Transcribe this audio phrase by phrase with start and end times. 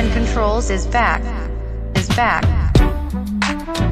[0.00, 1.20] Seven Controls is back.
[1.94, 3.89] Is back.